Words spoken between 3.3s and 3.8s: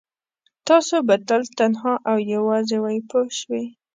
شوې!.